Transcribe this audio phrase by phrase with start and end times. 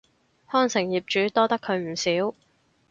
[0.51, 2.33] 康城業主多得佢唔少